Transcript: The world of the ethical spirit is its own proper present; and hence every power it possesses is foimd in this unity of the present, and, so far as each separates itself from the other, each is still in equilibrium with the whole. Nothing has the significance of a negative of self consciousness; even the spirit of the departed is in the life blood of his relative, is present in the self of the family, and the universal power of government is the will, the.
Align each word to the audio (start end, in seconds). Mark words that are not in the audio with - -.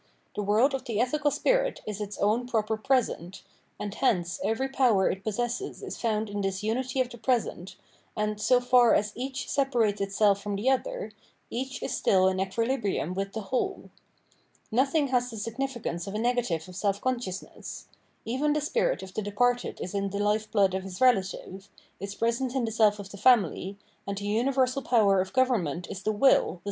The 0.35 0.41
world 0.41 0.73
of 0.73 0.85
the 0.85 0.99
ethical 0.99 1.29
spirit 1.29 1.81
is 1.85 2.01
its 2.01 2.17
own 2.17 2.47
proper 2.47 2.75
present; 2.75 3.43
and 3.79 3.93
hence 3.93 4.39
every 4.43 4.67
power 4.67 5.11
it 5.11 5.23
possesses 5.23 5.83
is 5.83 5.95
foimd 5.99 6.27
in 6.27 6.41
this 6.41 6.63
unity 6.63 6.99
of 7.01 7.09
the 7.11 7.19
present, 7.19 7.75
and, 8.17 8.41
so 8.41 8.59
far 8.59 8.95
as 8.95 9.11
each 9.13 9.47
separates 9.47 10.01
itself 10.01 10.41
from 10.41 10.55
the 10.55 10.71
other, 10.71 11.11
each 11.51 11.83
is 11.83 11.91
still 11.95 12.27
in 12.27 12.39
equilibrium 12.39 13.13
with 13.13 13.33
the 13.33 13.41
whole. 13.41 13.91
Nothing 14.71 15.09
has 15.09 15.29
the 15.29 15.37
significance 15.37 16.07
of 16.07 16.15
a 16.15 16.17
negative 16.17 16.67
of 16.67 16.75
self 16.75 16.99
consciousness; 16.99 17.85
even 18.25 18.53
the 18.53 18.59
spirit 18.61 19.03
of 19.03 19.13
the 19.13 19.21
departed 19.21 19.79
is 19.79 19.93
in 19.93 20.09
the 20.09 20.17
life 20.17 20.49
blood 20.49 20.73
of 20.73 20.81
his 20.81 20.99
relative, 20.99 21.69
is 21.99 22.15
present 22.15 22.55
in 22.55 22.65
the 22.65 22.71
self 22.71 22.97
of 22.97 23.11
the 23.11 23.17
family, 23.17 23.77
and 24.07 24.17
the 24.17 24.25
universal 24.25 24.81
power 24.81 25.21
of 25.21 25.31
government 25.31 25.85
is 25.91 26.01
the 26.01 26.11
will, 26.11 26.53
the. 26.55 26.59